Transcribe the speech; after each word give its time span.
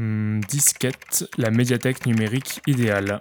Hmm, 0.00 0.38
disquette, 0.48 1.28
la 1.38 1.50
médiathèque 1.50 2.06
numérique 2.06 2.60
idéale. 2.68 3.20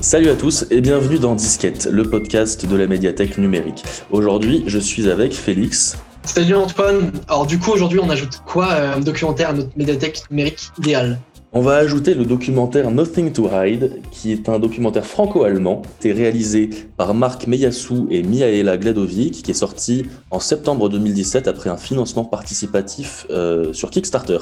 Salut 0.00 0.28
à 0.28 0.36
tous 0.36 0.64
et 0.70 0.80
bienvenue 0.80 1.18
dans 1.18 1.34
Disquette, 1.34 1.88
le 1.90 2.04
podcast 2.08 2.64
de 2.64 2.76
la 2.76 2.86
médiathèque 2.86 3.38
numérique. 3.38 3.82
Aujourd'hui, 4.12 4.62
je 4.68 4.78
suis 4.78 5.10
avec 5.10 5.32
Félix. 5.32 5.98
Salut 6.22 6.54
Antoine. 6.54 7.10
Alors 7.26 7.46
du 7.46 7.58
coup, 7.58 7.72
aujourd'hui, 7.72 7.98
on 7.98 8.08
ajoute 8.08 8.40
quoi 8.46 8.70
euh, 8.70 8.94
un 8.94 9.00
documentaire 9.00 9.48
à 9.48 9.52
notre 9.52 9.76
médiathèque 9.76 10.30
numérique 10.30 10.70
idéale? 10.78 11.18
On 11.56 11.62
va 11.62 11.76
ajouter 11.76 12.12
le 12.12 12.26
documentaire 12.26 12.90
Nothing 12.90 13.32
to 13.32 13.48
Hide, 13.50 14.02
qui 14.10 14.30
est 14.30 14.50
un 14.50 14.58
documentaire 14.58 15.06
franco-allemand, 15.06 15.80
qui 16.00 16.08
est 16.08 16.12
réalisé 16.12 16.68
par 16.98 17.14
Marc 17.14 17.46
Meyassou 17.46 18.08
et 18.10 18.22
Miaela 18.22 18.76
Gladovic, 18.76 19.42
qui 19.42 19.52
est 19.52 19.54
sorti 19.54 20.04
en 20.30 20.38
septembre 20.38 20.90
2017 20.90 21.48
après 21.48 21.70
un 21.70 21.78
financement 21.78 22.26
participatif 22.26 23.26
euh, 23.30 23.72
sur 23.72 23.88
Kickstarter. 23.88 24.36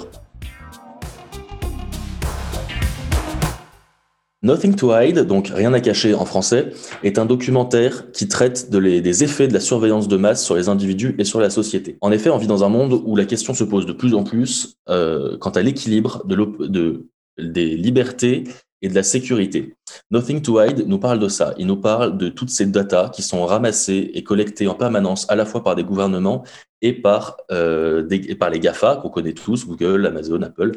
Nothing 4.45 4.77
to 4.77 4.95
Hide, 4.95 5.21
donc 5.21 5.51
Rien 5.55 5.73
à 5.73 5.81
cacher 5.81 6.15
en 6.15 6.27
français, 6.27 6.71
est 7.03 7.19
un 7.19 7.25
documentaire 7.25 8.13
qui 8.13 8.29
traite 8.29 8.71
des 8.71 9.25
effets 9.25 9.49
de 9.49 9.55
la 9.55 9.61
surveillance 9.61 10.07
de 10.07 10.17
masse 10.19 10.45
sur 10.45 10.55
les 10.55 10.69
individus 10.69 11.15
et 11.19 11.25
sur 11.25 11.41
la 11.41 11.49
société. 11.49 11.97
En 12.03 12.13
effet, 12.13 12.29
on 12.29 12.37
vit 12.37 12.47
dans 12.47 12.63
un 12.63 12.69
monde 12.69 13.01
où 13.05 13.17
la 13.17 13.25
question 13.25 13.55
se 13.55 13.65
pose 13.65 13.87
de 13.87 13.95
plus 13.95 14.15
en 14.15 14.23
plus 14.23 14.77
euh, 14.91 15.39
quant 15.39 15.51
à 15.51 15.63
l'équilibre 15.63 16.23
de, 16.27 17.07
des 17.39 17.77
libertés 17.77 18.45
et 18.83 18.89
de 18.89 18.95
la 18.95 19.03
sécurité. 19.03 19.75
Nothing 20.11 20.43
to 20.43 20.63
Hide 20.63 20.85
nous 20.87 20.99
parle 20.99 21.21
de 21.21 21.29
ça. 21.29 21.55
Il 21.57 21.67
nous 21.67 21.79
parle 21.81 22.19
de 22.19 22.29
toutes 22.29 22.51
ces 22.51 22.67
datas 22.67 23.09
qui 23.09 23.23
sont 23.23 23.47
ramassées 23.47 24.11
et 24.13 24.23
collectées 24.23 24.69
en 24.69 24.75
permanence 24.75 25.25
à 25.31 25.37
la 25.37 25.47
fois 25.47 25.65
par 25.65 25.75
des 25.75 25.85
gouvernements 25.85 26.45
et 26.83 26.93
par, 26.93 27.39
euh, 27.51 28.07
et 28.11 28.35
par 28.35 28.51
les 28.51 28.61
GAFA 28.61 28.97
qu'on 28.97 29.09
connaît 29.09 29.33
tous, 29.33 29.67
Google, 29.67 30.05
Amazon, 30.05 30.43
Apple, 30.43 30.73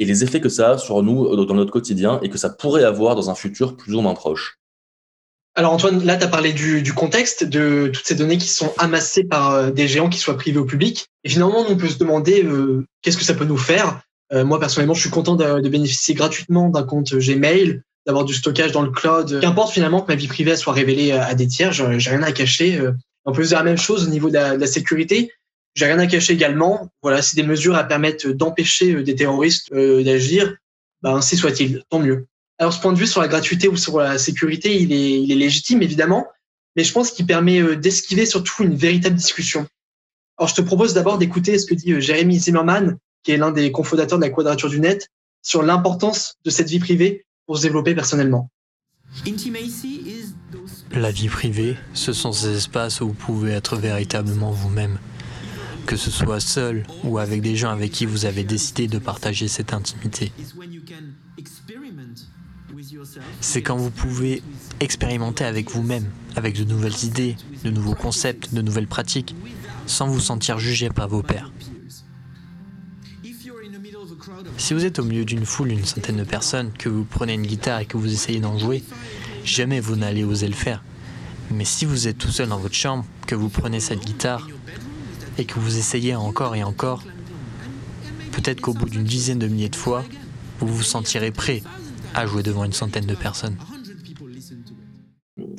et 0.00 0.06
les 0.06 0.24
effets 0.24 0.40
que 0.40 0.48
ça 0.48 0.72
a 0.72 0.78
sur 0.78 1.02
nous 1.04 1.26
euh, 1.26 1.44
dans 1.44 1.54
notre 1.54 1.70
quotidien 1.70 2.18
et 2.22 2.30
que 2.30 2.38
ça 2.38 2.48
pourrait 2.48 2.84
avoir 2.84 3.14
dans 3.14 3.30
un 3.30 3.34
futur 3.36 3.76
plus 3.76 3.94
ou 3.94 4.00
moins 4.00 4.14
proche. 4.14 4.58
Alors 5.54 5.72
Antoine, 5.72 6.04
là 6.04 6.16
tu 6.16 6.24
as 6.24 6.28
parlé 6.28 6.52
du, 6.52 6.92
contexte, 6.94 7.44
de 7.44 7.90
toutes 7.92 8.06
ces 8.06 8.14
données 8.14 8.38
qui 8.38 8.48
sont 8.48 8.72
amassées 8.78 9.24
par 9.24 9.52
euh, 9.52 9.70
des 9.70 9.86
géants 9.86 10.08
qui 10.08 10.18
soient 10.18 10.36
privés 10.36 10.58
au 10.58 10.64
public. 10.64 11.06
Et 11.22 11.28
finalement, 11.28 11.64
on 11.68 11.76
peut 11.76 11.88
se 11.88 11.98
demander 11.98 12.42
euh, 12.44 12.86
qu'est-ce 13.02 13.18
que 13.18 13.24
ça 13.24 13.34
peut 13.34 13.44
nous 13.44 13.58
faire? 13.58 14.00
moi 14.32 14.60
personnellement, 14.60 14.94
je 14.94 15.00
suis 15.00 15.10
content 15.10 15.34
de, 15.34 15.68
bénéficier 15.68 16.14
gratuitement 16.14 16.68
d'un 16.68 16.84
compte 16.84 17.12
Gmail, 17.12 17.82
d'avoir 18.06 18.24
du 18.24 18.32
stockage 18.32 18.70
dans 18.70 18.82
le 18.82 18.92
cloud. 18.92 19.40
Qu'importe 19.40 19.72
finalement 19.72 20.02
que 20.02 20.06
ma 20.06 20.14
vie 20.14 20.28
privée 20.28 20.54
soit 20.54 20.72
révélée 20.72 21.10
à, 21.10 21.34
des 21.34 21.48
tiers, 21.48 21.72
j'ai 21.72 22.10
rien 22.10 22.22
à 22.22 22.30
cacher. 22.30 22.80
On 23.24 23.32
peut 23.32 23.42
dire 23.42 23.58
la 23.58 23.64
même 23.64 23.76
chose 23.76 24.06
au 24.06 24.08
niveau 24.08 24.30
de 24.30 24.34
la 24.34 24.66
sécurité. 24.68 25.32
J'ai 25.74 25.86
rien 25.86 25.98
à 25.98 26.06
cacher 26.06 26.32
également. 26.32 26.88
Voilà, 27.02 27.22
si 27.22 27.36
des 27.36 27.42
mesures 27.42 27.76
à 27.76 27.84
permettre 27.84 28.28
d'empêcher 28.30 28.94
euh, 28.94 29.02
des 29.02 29.14
terroristes 29.14 29.72
euh, 29.72 30.02
d'agir, 30.02 30.54
ben, 31.02 31.16
ainsi 31.16 31.36
soit-il, 31.36 31.82
tant 31.88 32.00
mieux. 32.00 32.26
Alors, 32.58 32.72
ce 32.72 32.80
point 32.80 32.92
de 32.92 32.98
vue 32.98 33.06
sur 33.06 33.20
la 33.20 33.28
gratuité 33.28 33.68
ou 33.68 33.76
sur 33.76 33.98
la 34.00 34.18
sécurité, 34.18 34.80
il 34.80 34.92
est, 34.92 35.22
il 35.22 35.32
est 35.32 35.36
légitime, 35.36 35.82
évidemment, 35.82 36.26
mais 36.76 36.84
je 36.84 36.92
pense 36.92 37.10
qu'il 37.10 37.26
permet 37.26 37.60
euh, 37.60 37.76
d'esquiver 37.76 38.26
surtout 38.26 38.64
une 38.64 38.74
véritable 38.74 39.16
discussion. 39.16 39.66
Alors, 40.36 40.48
je 40.48 40.54
te 40.54 40.60
propose 40.60 40.92
d'abord 40.92 41.18
d'écouter 41.18 41.58
ce 41.58 41.66
que 41.66 41.74
dit 41.74 42.00
Jérémy 42.00 42.38
Zimmerman, 42.38 42.98
qui 43.22 43.32
est 43.32 43.36
l'un 43.36 43.52
des 43.52 43.70
cofondateurs 43.72 44.18
de 44.18 44.24
la 44.24 44.30
Quadrature 44.30 44.70
du 44.70 44.80
Net, 44.80 45.08
sur 45.42 45.62
l'importance 45.62 46.36
de 46.44 46.50
cette 46.50 46.68
vie 46.68 46.80
privée 46.80 47.24
pour 47.46 47.58
se 47.58 47.62
développer 47.62 47.94
personnellement. 47.94 48.50
La 50.92 51.10
vie 51.10 51.28
privée, 51.28 51.76
ce 51.94 52.12
sont 52.12 52.32
ces 52.32 52.56
espaces 52.56 53.00
où 53.00 53.08
vous 53.08 53.14
pouvez 53.14 53.52
être 53.52 53.76
véritablement 53.76 54.50
vous-même 54.50 54.98
que 55.90 55.96
ce 55.96 56.12
soit 56.12 56.38
seul 56.38 56.84
ou 57.02 57.18
avec 57.18 57.42
des 57.42 57.56
gens 57.56 57.70
avec 57.70 57.90
qui 57.90 58.06
vous 58.06 58.24
avez 58.24 58.44
décidé 58.44 58.86
de 58.86 59.00
partager 59.00 59.48
cette 59.48 59.72
intimité. 59.72 60.30
C'est 63.40 63.60
quand 63.62 63.76
vous 63.76 63.90
pouvez 63.90 64.40
expérimenter 64.78 65.44
avec 65.44 65.68
vous-même, 65.68 66.08
avec 66.36 66.56
de 66.56 66.62
nouvelles 66.62 67.02
idées, 67.02 67.34
de 67.64 67.70
nouveaux 67.70 67.96
concepts, 67.96 68.54
de 68.54 68.62
nouvelles 68.62 68.86
pratiques, 68.86 69.34
sans 69.86 70.06
vous 70.06 70.20
sentir 70.20 70.60
jugé 70.60 70.90
par 70.90 71.08
vos 71.08 71.24
pairs. 71.24 71.50
Si 74.58 74.74
vous 74.74 74.84
êtes 74.84 75.00
au 75.00 75.04
milieu 75.04 75.24
d'une 75.24 75.44
foule, 75.44 75.72
une 75.72 75.84
centaine 75.84 76.18
de 76.18 76.24
personnes, 76.24 76.70
que 76.78 76.88
vous 76.88 77.02
prenez 77.02 77.34
une 77.34 77.46
guitare 77.48 77.80
et 77.80 77.86
que 77.86 77.96
vous 77.96 78.12
essayez 78.12 78.38
d'en 78.38 78.56
jouer, 78.56 78.84
jamais 79.44 79.80
vous 79.80 79.96
n'allez 79.96 80.22
oser 80.22 80.46
le 80.46 80.54
faire. 80.54 80.84
Mais 81.50 81.64
si 81.64 81.84
vous 81.84 82.06
êtes 82.06 82.18
tout 82.18 82.30
seul 82.30 82.48
dans 82.48 82.58
votre 82.58 82.76
chambre, 82.76 83.04
que 83.26 83.34
vous 83.34 83.48
prenez 83.48 83.80
cette 83.80 84.04
guitare, 84.04 84.46
et 85.40 85.46
que 85.46 85.58
vous 85.58 85.78
essayez 85.78 86.14
encore 86.14 86.54
et 86.54 86.62
encore, 86.62 87.02
peut-être 88.32 88.60
qu'au 88.60 88.74
bout 88.74 88.88
d'une 88.88 89.04
dizaine 89.04 89.38
de 89.38 89.46
milliers 89.46 89.70
de 89.70 89.76
fois, 89.76 90.04
vous 90.58 90.66
vous 90.66 90.82
sentirez 90.82 91.30
prêt 91.30 91.62
à 92.14 92.26
jouer 92.26 92.42
devant 92.42 92.64
une 92.64 92.74
centaine 92.74 93.06
de 93.06 93.14
personnes. 93.14 93.56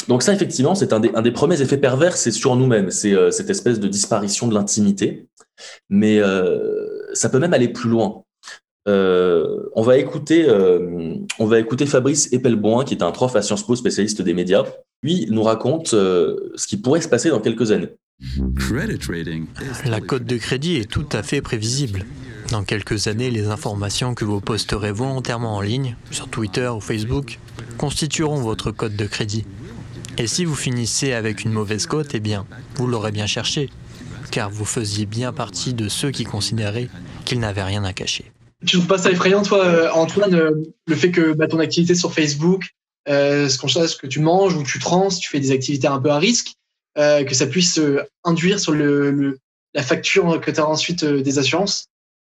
Donc 0.07 0.21
ça, 0.21 0.33
effectivement, 0.33 0.75
c'est 0.75 0.93
un 0.93 0.99
des, 0.99 1.31
premiers 1.31 1.61
effets 1.61 1.77
pervers, 1.77 2.15
c'est 2.15 2.31
sur 2.31 2.55
nous-mêmes, 2.55 2.91
c'est 2.91 3.13
euh, 3.13 3.31
cette 3.31 3.49
espèce 3.49 3.79
de 3.79 3.87
disparition 3.87 4.47
de 4.47 4.53
l'intimité. 4.53 5.27
Mais 5.89 6.19
euh, 6.19 7.09
ça 7.13 7.29
peut 7.29 7.39
même 7.39 7.53
aller 7.53 7.69
plus 7.69 7.89
loin. 7.89 8.23
Euh, 8.87 9.69
on, 9.75 9.81
va 9.81 9.97
écouter, 9.97 10.47
on 11.39 11.45
va 11.45 11.59
écouter 11.59 11.87
Fabrice 11.87 12.31
Epelboin, 12.33 12.83
qui 12.83 12.93
est 12.93 13.03
un 13.03 13.11
prof 13.11 13.35
à 13.35 13.41
Sciences 13.41 13.65
Po 13.65 13.75
spécialiste 13.75 14.21
des 14.21 14.33
médias. 14.35 14.63
Lui 15.01 15.25
nous 15.31 15.43
raconte 15.43 15.87
ce 15.87 16.67
qui 16.67 16.77
pourrait 16.77 17.01
se 17.01 17.09
passer 17.09 17.29
dans 17.29 17.39
quelques 17.39 17.71
années. 17.71 17.89
La 19.85 20.01
cote 20.01 20.25
de 20.25 20.37
crédit 20.37 20.75
est 20.75 20.89
tout 20.89 21.07
à 21.11 21.23
fait 21.23 21.41
prévisible. 21.41 22.05
Dans 22.49 22.63
quelques 22.63 23.07
années, 23.07 23.31
les 23.31 23.47
informations 23.47 24.13
que 24.13 24.25
vous 24.25 24.41
posterez 24.41 24.91
volontairement 24.91 25.55
en 25.55 25.61
ligne, 25.61 25.95
sur 26.11 26.27
Twitter 26.27 26.67
ou 26.67 26.81
Facebook, 26.81 27.39
constitueront 27.77 28.41
votre 28.41 28.71
code 28.71 28.95
de 28.95 29.05
crédit. 29.05 29.45
Et 30.17 30.27
si 30.27 30.45
vous 30.45 30.55
finissez 30.55 31.13
avec 31.13 31.43
une 31.45 31.51
mauvaise 31.51 31.85
cote, 31.85 32.13
eh 32.13 32.19
bien, 32.19 32.45
vous 32.75 32.87
l'aurez 32.87 33.11
bien 33.11 33.25
cherché, 33.25 33.69
car 34.31 34.49
vous 34.49 34.65
faisiez 34.65 35.05
bien 35.05 35.31
partie 35.31 35.73
de 35.73 35.87
ceux 35.87 36.11
qui 36.11 36.25
considéraient 36.25 36.89
qu'ils 37.25 37.39
n'avaient 37.39 37.63
rien 37.63 37.83
à 37.83 37.93
cacher. 37.93 38.31
Tu 38.65 38.77
trouves 38.77 38.87
pas 38.87 38.97
ça 38.97 39.11
effrayant, 39.11 39.41
toi, 39.41 39.65
euh, 39.65 39.89
Antoine, 39.93 40.35
euh, 40.35 40.51
le 40.85 40.95
fait 40.95 41.11
que 41.11 41.33
bah, 41.33 41.47
ton 41.47 41.59
activité 41.59 41.95
sur 41.95 42.13
Facebook, 42.13 42.65
euh, 43.09 43.49
ce 43.49 43.57
qu'on 43.57 43.67
ce 43.67 43.95
que 43.95 44.07
tu 44.07 44.19
manges 44.19 44.55
ou 44.55 44.63
tu 44.63 44.77
trans, 44.77 45.07
tu 45.07 45.29
fais 45.29 45.39
des 45.39 45.51
activités 45.51 45.87
un 45.87 45.99
peu 45.99 46.11
à 46.11 46.19
risque, 46.19 46.53
euh, 46.97 47.23
que 47.23 47.33
ça 47.33 47.47
puisse 47.47 47.77
euh, 47.77 48.03
induire 48.25 48.59
sur 48.59 48.73
le, 48.73 49.37
la 49.73 49.81
facture 49.81 50.41
que 50.41 50.51
tu 50.51 50.59
as 50.59 50.67
ensuite 50.67 51.03
euh, 51.03 51.21
des 51.21 51.39
assurances 51.39 51.85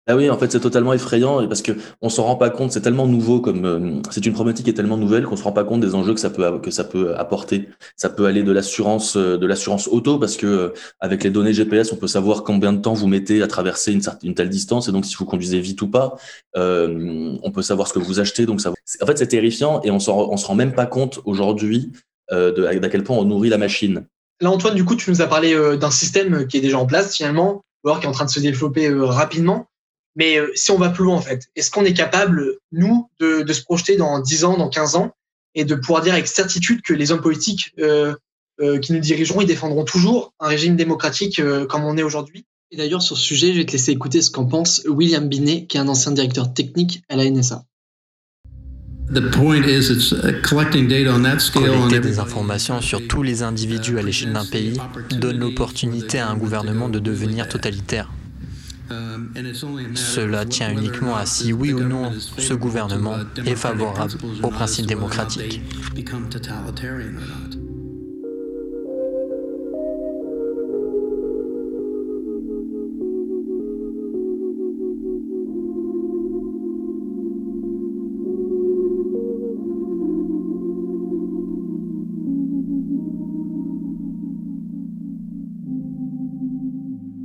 ah 0.08 0.16
oui, 0.16 0.30
en 0.30 0.38
fait, 0.38 0.52
c'est 0.52 0.60
totalement 0.60 0.94
effrayant 0.94 1.48
parce 1.48 1.64
que 1.64 1.72
on 2.00 2.10
s'en 2.10 2.26
rend 2.26 2.36
pas 2.36 2.52
compte. 2.52 2.72
C'est 2.72 2.82
tellement 2.82 3.08
nouveau, 3.08 3.40
comme 3.40 4.04
c'est 4.12 4.24
une 4.24 4.34
problématique 4.34 4.66
qui 4.66 4.70
est 4.70 4.76
tellement 4.76 4.98
nouvelle 4.98 5.24
qu'on 5.24 5.36
se 5.36 5.42
rend 5.42 5.52
pas 5.52 5.64
compte 5.64 5.82
des 5.82 5.96
enjeux 5.96 6.14
que 6.14 6.20
ça 6.20 6.30
peut 6.30 6.60
que 6.60 6.70
ça 6.70 6.84
peut 6.84 7.16
apporter. 7.18 7.70
Ça 7.96 8.10
peut 8.10 8.28
aller 8.28 8.44
de 8.44 8.52
l'assurance 8.52 9.18
de 9.18 9.44
l'assurance 9.48 9.88
auto 9.88 10.20
parce 10.20 10.38
que 10.38 10.76
avec 11.00 11.24
les 11.24 11.32
données 11.32 11.54
GPS, 11.54 11.92
on 11.92 11.96
peut 11.96 12.06
savoir 12.06 12.44
combien 12.44 12.72
de 12.72 12.82
temps 12.82 12.94
vous 12.94 13.08
mettez 13.08 13.42
à 13.42 13.48
traverser 13.48 13.94
une, 13.94 14.02
une 14.22 14.36
telle 14.36 14.50
distance 14.50 14.88
et 14.88 14.92
donc 14.92 15.08
si 15.08 15.16
vous 15.16 15.26
conduisez 15.26 15.60
vite 15.60 15.82
ou 15.82 15.88
pas, 15.88 16.16
on 16.54 17.52
peut 17.52 17.64
savoir 17.64 17.88
ce 17.88 17.94
que 17.94 18.00
vous 18.00 18.20
achetez. 18.20 18.46
Donc 18.46 18.62
ça, 18.62 18.74
en 19.02 19.06
fait, 19.08 19.18
c'est 19.18 19.26
terrifiant 19.26 19.82
et 19.82 19.90
on, 19.90 19.96
on 19.96 20.38
se 20.38 20.46
rend 20.46 20.56
même 20.56 20.76
pas 20.76 20.86
compte 20.86 21.20
aujourd'hui 21.26 21.92
d'à 22.30 22.90
quel 22.90 23.04
point 23.04 23.18
on 23.18 23.26
nourrit 23.26 23.50
la 23.50 23.58
machine. 23.58 24.06
Là, 24.42 24.52
Antoine, 24.52 24.76
du 24.76 24.84
coup, 24.84 24.96
tu 24.96 25.10
nous 25.10 25.22
as 25.22 25.28
parlé 25.28 25.54
euh, 25.54 25.78
d'un 25.78 25.92
système 25.92 26.48
qui 26.48 26.58
est 26.58 26.62
déjà 26.62 26.78
en 26.78 26.86
place 26.86 27.16
finalement, 27.16 27.64
ou 27.84 27.90
alors 27.90 28.00
qui 28.00 28.06
est 28.06 28.10
en 28.10 28.14
train 28.14 28.26
de 28.26 28.30
se 28.30 28.40
développer 28.40 28.88
euh, 28.88 29.06
rapidement. 29.06 29.68
Mais 30.18 30.38
euh, 30.38 30.52
si 30.56 30.72
on 30.72 30.78
va 30.78 30.90
plus 30.90 31.06
loin, 31.06 31.16
en 31.16 31.22
fait, 31.22 31.46
est-ce 31.56 31.72
qu'on 31.72 31.86
est 31.86 31.94
capable, 31.94 32.58
nous, 32.72 33.10
de, 33.20 33.52
se 33.52 33.62
projeter 33.64 33.96
dans 33.96 34.20
10 34.20 34.44
ans, 34.46 34.58
dans 34.58 34.70
15 34.70 34.96
ans, 34.96 35.12
et 35.54 35.64
de 35.64 35.76
pouvoir 35.76 36.02
dire 36.02 36.14
avec 36.14 36.28
certitude 36.28 36.82
que 36.82 36.94
les 36.94 37.12
hommes 37.12 37.22
politiques 37.22 37.74
qui 37.78 38.94
nous 38.94 39.00
dirigeront, 39.00 39.40
ils 39.40 39.48
défendront 39.48 39.86
toujours 39.86 40.34
un 40.42 40.48
régime 40.48 40.76
démocratique 40.76 41.42
comme 41.70 41.86
on 41.86 41.98
est 41.98 42.04
aujourd'hui? 42.04 42.46
Et 42.72 42.78
d'ailleurs, 42.78 43.02
sur 43.02 43.18
ce 43.18 43.24
sujet, 43.24 43.54
je 43.54 43.60
vais 43.60 43.66
te 43.66 43.72
laisser 43.72 43.92
écouter 43.92 44.22
ce 44.22 44.32
qu'en 44.32 44.46
pense 44.46 44.84
William 44.86 45.30
Binet, 45.30 45.66
qui 45.66 45.78
est 45.78 45.80
un 45.80 45.88
ancien 45.88 46.12
directeur 46.12 46.54
technique 46.54 47.04
à 47.08 47.16
la 47.16 47.30
NSA. 47.30 47.64
Collecter 51.54 52.00
des 52.00 52.20
informations 52.20 52.82
sur 52.82 53.08
tous 53.08 53.24
les 53.24 53.44
individus 53.44 54.00
à 54.00 54.02
l'échelle 54.02 54.34
d'un 54.34 54.46
pays 54.46 54.80
donne 55.12 55.40
l'opportunité 55.40 56.20
à 56.20 56.30
un 56.30 56.36
gouvernement 56.36 56.90
de 56.90 57.00
devenir 57.00 57.48
totalitaire. 57.48 58.10
Um, 58.92 59.32
Cela 59.96 60.46
tient 60.46 60.72
uniquement 60.72 61.16
à 61.16 61.26
si 61.26 61.54
oui 61.54 61.74
ou 61.74 61.80
non 61.80 62.12
ce 62.38 62.54
gouvernement 62.54 63.18
est 63.44 63.56
favorable 63.56 64.14
aux 64.44 64.50
principes 64.50 64.86
démocratiques. 64.86 65.62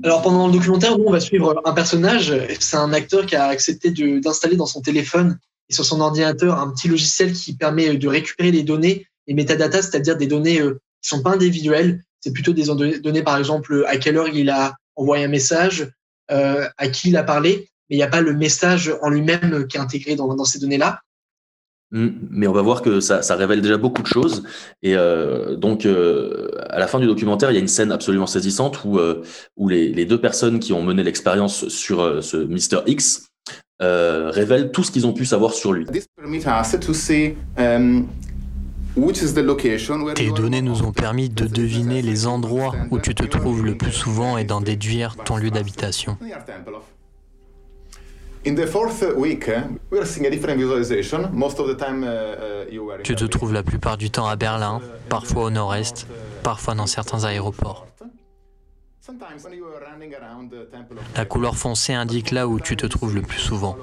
Alors 0.03 0.23
pendant 0.23 0.47
le 0.47 0.53
documentaire, 0.53 0.99
on 0.99 1.11
va 1.11 1.21
suivre 1.21 1.61
un 1.65 1.73
personnage. 1.73 2.35
C'est 2.59 2.77
un 2.77 2.93
acteur 2.93 3.27
qui 3.27 3.37
a 3.37 3.47
accepté 3.47 3.91
d'installer 4.21 4.57
dans 4.57 4.67
son 4.67 4.81
téléphone 4.81 5.39
et 5.69 5.75
sur 5.75 5.85
son 5.85 6.01
ordinateur 6.01 6.59
un 6.59 6.71
petit 6.71 6.89
logiciel 6.89 7.33
qui 7.33 7.55
permet 7.55 7.97
de 7.97 8.09
récupérer 8.09 8.51
les 8.51 8.63
données, 8.63 9.07
les 9.27 9.35
métadatas, 9.35 9.83
c'est-à-dire 9.83 10.17
des 10.17 10.27
données 10.27 10.61
euh, 10.61 10.81
qui 11.03 11.11
sont 11.11 11.23
pas 11.23 11.33
individuelles. 11.33 12.03
C'est 12.21 12.33
plutôt 12.33 12.53
des 12.53 12.65
données, 13.01 13.23
par 13.23 13.37
exemple, 13.39 13.85
à 13.89 13.97
quelle 13.97 14.17
heure 14.17 14.29
il 14.29 14.51
a 14.51 14.75
envoyé 14.97 15.25
un 15.25 15.29
message, 15.29 15.91
euh, 16.31 16.69
à 16.77 16.89
qui 16.89 17.11
il 17.11 17.17
a 17.17 17.23
parlé, 17.23 17.71
mais 17.89 17.97
il 17.97 17.99
n'y 17.99 18.03
a 18.03 18.09
pas 18.09 18.21
le 18.21 18.35
message 18.35 18.93
en 19.03 19.11
lui-même 19.11 19.67
qui 19.69 19.77
est 19.77 19.81
intégré 19.81 20.17
dans, 20.17 20.35
dans 20.35 20.45
ces 20.45 20.59
données-là. 20.59 21.01
Mmh, 21.93 22.09
mais 22.31 22.47
on 22.47 22.53
va 22.53 22.63
voir 22.63 22.83
que 22.83 23.01
ça, 23.01 23.21
ça 23.23 23.35
révèle 23.35 23.61
déjà 23.63 23.77
beaucoup 23.77 24.03
de 24.03 24.07
choses. 24.07 24.45
Et 24.83 24.95
euh, 24.95 25.57
donc, 25.57 25.87
euh, 25.87 26.49
à 26.69 26.79
la 26.79 26.87
fin 26.87 27.01
du 27.01 27.07
documentaire, 27.07 27.51
il 27.51 27.55
y 27.55 27.57
a 27.57 27.61
une 27.61 27.69
scène 27.69 27.91
absolument 27.91 28.27
saisissante 28.27 28.85
où, 28.85 28.99
euh, 28.99 29.23
où 29.57 29.69
les, 29.69 29.89
les, 29.89 30.05
deux 30.05 30.21
personnes 30.21 30.61
qui 30.61 30.73
ont 30.73 30.83
mené 30.83 31.03
l'expérience 31.03 31.69
sur 31.69 32.01
euh, 32.01 32.21
ce 32.21 32.37
Mr. 32.37 32.83
X 32.87 33.31
euh, 33.83 34.31
révèlent 34.31 34.71
tout 34.71 34.85
ce 34.85 34.91
qu'ils 34.91 35.07
ont 35.07 35.13
pu 35.13 35.25
savoir 35.25 35.53
sur 35.53 35.73
lui. 35.73 35.87
Um, 37.59 38.07
Tes 40.15 40.31
données 40.33 40.63
nous 40.63 40.83
ont 40.83 40.93
permis 40.93 41.29
de 41.29 41.47
deviner 41.47 42.03
les 42.03 42.27
endroits 42.27 42.75
où 42.91 42.99
tu 42.99 43.15
te 43.15 43.25
trouves 43.25 43.65
le 43.65 43.77
plus 43.77 43.93
souvent 43.93 44.37
et 44.37 44.45
d'en 44.45 44.61
déduire 44.61 45.17
ton 45.17 45.37
lieu 45.37 45.51
d'habitation. 45.51 46.19
Tu 53.03 53.15
te 53.15 53.25
trouves 53.25 53.53
la 53.53 53.63
plupart 53.63 53.99
du 53.99 54.11
temps 54.11 54.27
à 54.27 54.37
Berlin, 54.37 54.81
parfois 55.11 55.45
au 55.45 55.51
nord-est, 55.51 56.07
parfois 56.43 56.75
dans 56.75 56.87
certains 56.87 57.25
aéroports. 57.25 57.87
La 61.17 61.25
couleur 61.25 61.57
foncée 61.57 61.93
indique 61.93 62.31
là 62.31 62.49
où 62.49 62.61
tu 62.61 62.77
te 62.77 62.87
trouves 62.87 63.15
le 63.15 63.23
plus 63.23 63.41
souvent. 63.41 63.77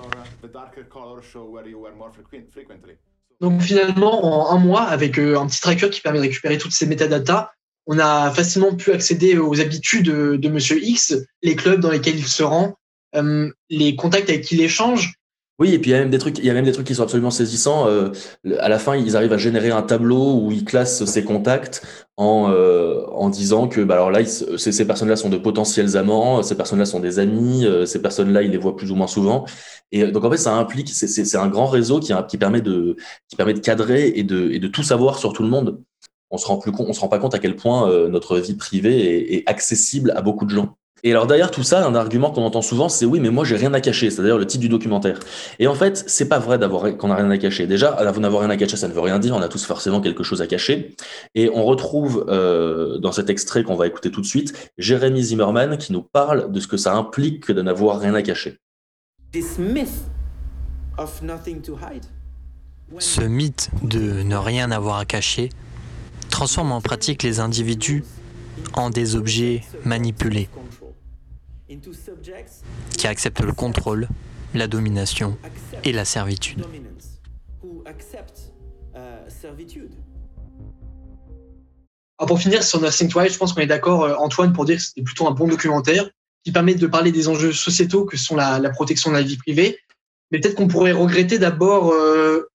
Donc 3.39 3.61
finalement, 3.61 4.25
en 4.25 4.55
un 4.55 4.59
mois, 4.59 4.83
avec 4.83 5.19
euh, 5.19 5.37
un 5.37 5.45
petit 5.45 5.61
tracker 5.61 5.91
qui 5.91 6.01
permet 6.01 6.17
de 6.17 6.23
récupérer 6.23 6.57
toutes 6.57 6.71
ces 6.71 6.87
métadatas, 6.87 7.51
on 7.85 7.99
a 7.99 8.31
facilement 8.31 8.75
pu 8.75 8.91
accéder 8.91 9.37
aux 9.37 9.61
habitudes 9.61 10.09
de 10.09 10.49
Monsieur 10.49 10.83
X, 10.83 11.15
les 11.43 11.55
clubs 11.55 11.79
dans 11.79 11.91
lesquels 11.91 12.17
il 12.17 12.27
se 12.27 12.41
rend, 12.41 12.75
euh, 13.17 13.49
les 13.69 13.95
contacts 13.95 14.29
avec 14.29 14.43
qui 14.43 14.55
il 14.55 14.61
échange. 14.61 15.13
Oui, 15.59 15.73
et 15.73 15.79
puis 15.79 15.89
il 15.89 15.93
y 15.93 15.95
a 15.95 15.99
même 15.99 16.11
des 16.11 16.19
trucs, 16.19 16.37
il 16.37 16.45
y 16.45 16.51
a 16.51 16.53
même 16.53 16.65
des 16.65 16.71
trucs 16.71 16.85
qui 16.85 16.93
sont 16.93 17.01
absolument 17.01 17.31
saisissants. 17.31 17.87
Euh, 17.87 18.11
à 18.59 18.69
la 18.69 18.77
fin, 18.77 18.95
ils 18.95 19.17
arrivent 19.17 19.33
à 19.33 19.37
générer 19.37 19.71
un 19.71 19.81
tableau 19.81 20.35
où 20.39 20.51
ils 20.51 20.63
classent 20.63 21.03
ses 21.05 21.23
contacts 21.23 21.83
en 22.15 22.51
euh, 22.51 23.29
disant 23.29 23.67
que 23.67 23.81
bah 23.81 23.95
alors 23.95 24.11
là, 24.11 24.23
ces, 24.23 24.71
ces 24.71 24.85
personnes-là 24.85 25.15
sont 25.15 25.29
de 25.29 25.37
potentiels 25.37 25.97
amants, 25.97 26.43
ces 26.43 26.55
personnes-là 26.55 26.85
sont 26.85 26.99
des 26.99 27.17
amis, 27.17 27.65
ces 27.87 28.01
personnes-là, 28.03 28.43
ils 28.43 28.51
les 28.51 28.57
voient 28.57 28.75
plus 28.75 28.91
ou 28.91 28.95
moins 28.95 29.07
souvent. 29.07 29.45
Et 29.91 30.05
donc 30.11 30.23
en 30.23 30.29
fait, 30.29 30.37
ça 30.37 30.53
implique, 30.53 30.89
c'est 30.89 31.37
un 31.37 31.47
grand 31.47 31.65
réseau 31.65 31.99
qui, 31.99 32.37
permet 32.37 32.61
de 32.61 32.95
qui 33.27 33.35
permet 33.35 33.55
de 33.55 33.59
cadrer 33.59 34.09
et 34.15 34.23
de 34.23 34.51
et 34.51 34.59
de 34.59 34.67
tout 34.67 34.83
savoir 34.83 35.17
sur 35.17 35.33
tout 35.33 35.41
le 35.41 35.49
monde. 35.49 35.81
On 36.29 36.37
se 36.37 36.45
rend 36.45 36.59
plus 36.59 36.71
on 36.77 36.93
se 36.93 36.99
rend 36.99 37.09
pas 37.09 37.19
compte 37.19 37.33
à 37.33 37.39
quel 37.39 37.55
point 37.55 37.89
notre 38.09 38.37
vie 38.37 38.55
privée 38.55 39.35
est 39.35 39.49
accessible 39.49 40.11
à 40.15 40.21
beaucoup 40.21 40.45
de 40.45 40.51
gens. 40.51 40.77
Et 41.07 41.11
alors 41.11 41.25
derrière 41.25 41.51
tout 41.51 41.63
ça, 41.63 41.87
un 41.87 41.95
argument 41.95 42.31
qu'on 42.31 42.43
entend 42.43 42.61
souvent, 42.61 42.89
c'est 42.89 43.05
oui, 43.05 43.21
mais 43.21 43.29
moi 43.29 43.45
j'ai 43.45 43.55
rien 43.55 43.73
à 43.73 43.79
cacher, 43.79 44.09
c'est 44.09 44.21
d'ailleurs 44.21 44.37
le 44.37 44.45
titre 44.45 44.59
du 44.59 44.67
documentaire. 44.67 45.19
Et 45.57 45.65
en 45.65 45.73
fait, 45.73 46.03
c'est 46.05 46.27
pas 46.27 46.37
vrai 46.37 46.59
d'avoir 46.59 46.97
qu'on 46.97 47.11
a 47.11 47.15
rien 47.15 47.29
à 47.29 47.37
cacher. 47.37 47.65
Déjà, 47.65 47.91
vous 48.11 48.19
n'avoir 48.19 48.41
rien 48.41 48.49
à 48.49 48.57
cacher, 48.57 48.75
ça 48.75 48.89
ne 48.89 48.93
veut 48.93 48.99
rien 48.99 49.17
dire. 49.17 49.33
On 49.33 49.41
a 49.41 49.47
tous 49.47 49.63
forcément 49.63 50.01
quelque 50.01 50.23
chose 50.23 50.41
à 50.41 50.47
cacher. 50.47 50.97
Et 51.33 51.49
on 51.49 51.63
retrouve 51.63 52.25
euh, 52.27 52.97
dans 52.97 53.13
cet 53.13 53.29
extrait 53.29 53.63
qu'on 53.63 53.75
va 53.75 53.87
écouter 53.87 54.11
tout 54.11 54.19
de 54.19 54.25
suite, 54.25 54.69
Jérémy 54.77 55.23
Zimmerman 55.23 55.77
qui 55.77 55.93
nous 55.93 56.01
parle 56.01 56.51
de 56.51 56.59
ce 56.59 56.67
que 56.67 56.75
ça 56.75 56.93
implique 56.93 57.45
que 57.45 57.53
de 57.53 57.61
n'avoir 57.61 58.01
rien 58.01 58.13
à 58.13 58.21
cacher. 58.21 58.57
Ce 62.99 63.21
mythe 63.21 63.69
de 63.81 64.23
ne 64.23 64.35
rien 64.35 64.71
avoir 64.71 64.97
à 64.97 65.05
cacher 65.05 65.51
transforme 66.29 66.73
en 66.73 66.81
pratique 66.81 67.23
les 67.23 67.39
individus 67.39 68.03
en 68.73 68.89
des 68.89 69.15
objets 69.15 69.63
manipulés 69.85 70.49
qui 72.97 73.07
acceptent 73.07 73.41
le 73.41 73.53
contrôle, 73.53 74.07
la 74.53 74.67
domination 74.67 75.37
et 75.83 75.91
la 75.91 76.05
servitude. 76.05 76.65
Alors 82.19 82.27
pour 82.27 82.39
finir 82.39 82.63
sur 82.63 82.81
Nothing 82.81 83.09
to 83.09 83.21
Hide, 83.21 83.31
je 83.31 83.37
pense 83.37 83.53
qu'on 83.53 83.61
est 83.61 83.67
d'accord, 83.67 84.03
euh, 84.03 84.15
Antoine, 84.15 84.53
pour 84.53 84.65
dire 84.65 84.77
que 84.77 84.83
c'était 84.83 85.03
plutôt 85.03 85.27
un 85.27 85.31
bon 85.31 85.47
documentaire 85.47 86.09
qui 86.43 86.51
permet 86.51 86.73
de 86.73 86.87
parler 86.87 87.11
des 87.11 87.27
enjeux 87.27 87.53
sociétaux 87.53 88.05
que 88.05 88.17
sont 88.17 88.35
la, 88.35 88.69
protection 88.69 89.11
de 89.11 89.15
la 89.15 89.21
vie 89.21 89.37
privée. 89.37 89.77
Mais 90.31 90.39
peut-être 90.39 90.55
qu'on 90.55 90.67
pourrait 90.67 90.93
regretter 90.93 91.37
d'abord 91.37 91.91
euh, 91.91 92.49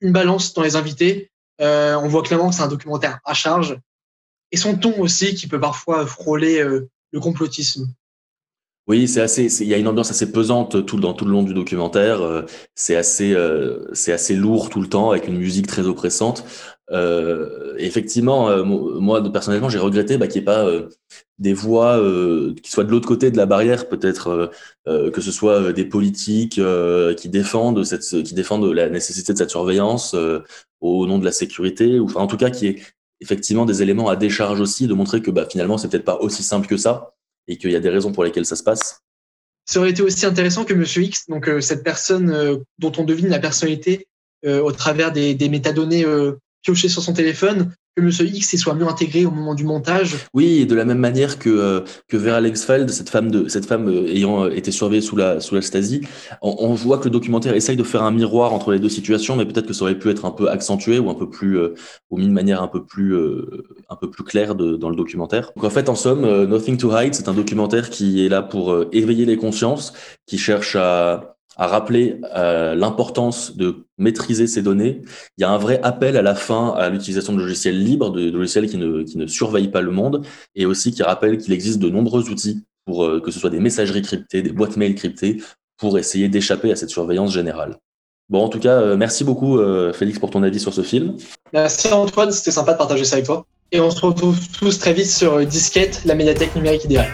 une 0.00 0.12
balance 0.12 0.52
dans 0.52 0.62
les 0.62 0.76
invités. 0.76 1.30
Euh, 1.60 1.94
on 1.94 2.08
voit 2.08 2.22
clairement 2.22 2.50
que 2.50 2.56
c'est 2.56 2.62
un 2.62 2.68
documentaire 2.68 3.20
à 3.24 3.32
charge. 3.32 3.78
Et 4.52 4.56
son 4.56 4.76
ton 4.76 5.00
aussi 5.00 5.34
qui 5.34 5.46
peut 5.46 5.60
parfois 5.60 6.06
frôler 6.06 6.62
le 6.62 7.20
complotisme. 7.20 7.88
Oui, 8.88 9.08
c'est 9.08 9.20
assez. 9.20 9.46
Il 9.62 9.66
y 9.66 9.74
a 9.74 9.78
une 9.78 9.88
ambiance 9.88 10.12
assez 10.12 10.30
pesante 10.30 10.86
tout 10.86 11.00
dans 11.00 11.12
tout 11.12 11.24
le 11.24 11.32
long 11.32 11.42
du 11.42 11.52
documentaire. 11.54 12.22
Euh, 12.22 12.42
c'est 12.76 12.94
assez, 12.94 13.34
euh, 13.34 13.84
c'est 13.92 14.12
assez 14.12 14.36
lourd 14.36 14.70
tout 14.70 14.80
le 14.80 14.88
temps 14.88 15.10
avec 15.10 15.26
une 15.26 15.36
musique 15.36 15.66
très 15.66 15.86
oppressante. 15.86 16.44
Euh, 16.92 17.74
effectivement, 17.78 18.48
euh, 18.48 18.62
moi 18.62 19.20
personnellement, 19.32 19.68
j'ai 19.68 19.80
regretté 19.80 20.18
bah, 20.18 20.28
qu'il 20.28 20.40
n'y 20.40 20.44
ait 20.44 20.44
pas 20.44 20.70
des 21.38 21.52
voix 21.52 22.00
qui 22.62 22.70
soient 22.70 22.84
de 22.84 22.90
l'autre 22.92 23.08
côté 23.08 23.32
de 23.32 23.36
la 23.36 23.46
barrière, 23.46 23.88
peut-être 23.88 24.52
que 24.86 25.20
ce 25.20 25.32
soit 25.32 25.72
des 25.72 25.84
politiques 25.84 26.60
qui 27.16 27.28
défendent 27.28 27.84
cette, 27.84 28.22
qui 28.22 28.34
défendent 28.34 28.72
la 28.72 28.88
nécessité 28.88 29.32
de 29.32 29.38
cette 29.38 29.50
surveillance 29.50 30.14
au 30.80 31.06
nom 31.08 31.18
de 31.18 31.24
la 31.24 31.32
sécurité, 31.32 31.98
ou 31.98 32.04
enfin 32.06 32.20
en 32.20 32.26
tout 32.28 32.36
cas 32.36 32.50
qui 32.50 32.68
est 32.68 32.82
effectivement 33.20 33.64
des 33.64 33.82
éléments 33.82 34.08
à 34.08 34.16
décharge 34.16 34.60
aussi, 34.60 34.86
de 34.86 34.94
montrer 34.94 35.22
que 35.22 35.30
bah, 35.32 35.46
finalement 35.50 35.76
c'est 35.76 35.88
peut-être 35.88 36.04
pas 36.04 36.18
aussi 36.20 36.42
simple 36.44 36.68
que 36.68 36.76
ça 36.76 37.15
et 37.48 37.58
qu'il 37.58 37.70
y 37.70 37.76
a 37.76 37.80
des 37.80 37.90
raisons 37.90 38.12
pour 38.12 38.24
lesquelles 38.24 38.46
ça 38.46 38.56
se 38.56 38.62
passe. 38.62 39.02
Ça 39.64 39.80
aurait 39.80 39.90
été 39.90 40.02
aussi 40.02 40.24
intéressant 40.24 40.64
que 40.64 40.74
Monsieur 40.74 41.02
X, 41.02 41.26
donc 41.28 41.48
euh, 41.48 41.60
cette 41.60 41.82
personne 41.82 42.30
euh, 42.30 42.58
dont 42.78 42.92
on 42.98 43.04
devine 43.04 43.28
la 43.28 43.40
personnalité 43.40 44.06
euh, 44.44 44.60
au 44.62 44.70
travers 44.70 45.10
des, 45.10 45.34
des 45.34 45.48
métadonnées 45.48 46.04
piochées 46.62 46.88
sur 46.88 47.02
son 47.02 47.12
téléphone, 47.12 47.72
que 47.96 48.02
Monsieur 48.02 48.26
X 48.26 48.56
soit 48.56 48.74
mieux 48.74 48.86
intégré 48.86 49.24
au 49.24 49.30
moment 49.30 49.54
du 49.54 49.64
montage. 49.64 50.16
Oui, 50.34 50.58
et 50.60 50.66
de 50.66 50.74
la 50.74 50.84
même 50.84 50.98
manière 50.98 51.38
que 51.38 51.48
euh, 51.48 51.80
que 52.08 52.16
Vera 52.16 52.40
Lexfeld, 52.40 52.90
cette 52.90 53.08
femme 53.08 53.30
de 53.30 53.48
cette 53.48 53.64
femme 53.64 53.88
euh, 53.88 54.08
ayant 54.08 54.44
euh, 54.44 54.50
été 54.50 54.70
surveillée 54.70 55.00
sous 55.00 55.16
la 55.16 55.40
sous 55.40 55.54
la 55.54 55.62
on, 56.42 56.74
voit 56.74 56.98
que 56.98 57.04
le 57.04 57.10
documentaire 57.10 57.54
essaye 57.54 57.76
de 57.76 57.82
faire 57.82 58.02
un 58.02 58.10
miroir 58.10 58.52
entre 58.52 58.72
les 58.72 58.78
deux 58.78 58.88
situations, 58.88 59.36
mais 59.36 59.46
peut-être 59.46 59.66
que 59.66 59.72
ça 59.72 59.82
aurait 59.82 59.98
pu 59.98 60.10
être 60.10 60.26
un 60.26 60.30
peu 60.30 60.50
accentué 60.50 60.98
ou 60.98 61.08
un 61.08 61.14
peu 61.14 61.28
plus 61.28 61.58
ou 62.10 62.18
mis 62.18 62.26
de 62.26 62.32
manière 62.32 62.62
un 62.62 62.68
peu 62.68 62.84
plus 62.84 63.16
un 63.88 63.96
peu 63.96 64.10
plus 64.10 64.24
claire 64.24 64.54
dans 64.54 64.88
le 64.90 64.96
documentaire. 64.96 65.52
Donc 65.56 65.64
en 65.64 65.70
fait, 65.70 65.88
en 65.88 65.94
somme, 65.94 66.44
Nothing 66.44 66.76
to 66.76 66.96
Hide, 66.96 67.14
c'est 67.14 67.28
un 67.28 67.34
documentaire 67.34 67.90
qui 67.90 68.24
est 68.24 68.28
là 68.28 68.42
pour 68.42 68.84
éveiller 68.92 69.24
les 69.24 69.36
consciences, 69.36 69.92
qui 70.26 70.38
cherche 70.38 70.76
à 70.76 71.35
à 71.56 71.66
rappeler 71.66 72.20
euh, 72.36 72.74
l'importance 72.74 73.56
de 73.56 73.86
maîtriser 73.98 74.46
ces 74.46 74.62
données. 74.62 75.02
Il 75.38 75.42
y 75.42 75.44
a 75.44 75.50
un 75.50 75.58
vrai 75.58 75.80
appel 75.82 76.16
à 76.16 76.22
la 76.22 76.34
fin 76.34 76.74
à 76.76 76.90
l'utilisation 76.90 77.32
de 77.32 77.40
logiciels 77.40 77.82
libres, 77.82 78.10
de, 78.10 78.30
logiciels 78.30 78.68
qui 78.68 78.76
ne, 78.76 79.26
surveillent 79.26 79.70
pas 79.70 79.80
le 79.80 79.90
monde, 79.90 80.24
et 80.54 80.66
aussi 80.66 80.92
qui 80.92 81.02
rappelle 81.02 81.38
qu'il 81.38 81.52
existe 81.52 81.78
de 81.78 81.88
nombreux 81.88 82.28
outils 82.28 82.64
pour 82.84 83.04
euh, 83.04 83.20
que 83.20 83.30
ce 83.30 83.40
soit 83.40 83.50
des 83.50 83.58
messageries 83.58 84.02
cryptées, 84.02 84.42
des 84.42 84.52
boîtes 84.52 84.76
mail 84.76 84.94
cryptées, 84.94 85.42
pour 85.78 85.98
essayer 85.98 86.28
d'échapper 86.28 86.70
à 86.70 86.76
cette 86.76 86.90
surveillance 86.90 87.32
générale. 87.32 87.76
Bon, 88.28 88.42
en 88.42 88.48
tout 88.48 88.58
cas, 88.58 88.80
euh, 88.80 88.96
merci 88.96 89.24
beaucoup 89.24 89.58
Félix 89.92 90.18
pour 90.18 90.30
ton 90.30 90.42
avis 90.42 90.60
sur 90.60 90.74
ce 90.74 90.82
film. 90.82 91.16
Merci 91.52 91.92
Antoine, 91.92 92.32
c'était 92.32 92.50
sympa 92.50 92.72
de 92.72 92.78
partager 92.78 93.04
ça 93.04 93.16
avec 93.16 93.26
toi. 93.26 93.46
Et 93.72 93.80
on 93.80 93.90
se 93.90 94.00
retrouve 94.00 94.38
tous 94.58 94.78
très 94.78 94.92
vite 94.92 95.08
sur 95.08 95.44
Disquette, 95.44 96.02
la 96.04 96.14
médiathèque 96.14 96.54
numérique 96.54 96.84
idéale. 96.84 97.10